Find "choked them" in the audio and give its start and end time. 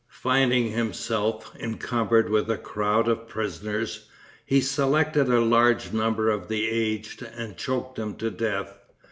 7.55-8.15